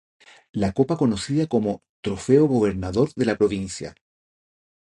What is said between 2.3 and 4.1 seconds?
Gobernador de la Provincia".